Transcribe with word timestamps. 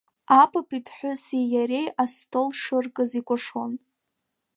Апап 0.41 0.69
иԥҳәыси 0.77 1.45
иареи 1.53 1.87
астол 2.03 2.49
шыркыз 2.61 3.11
икәашон. 3.19 3.71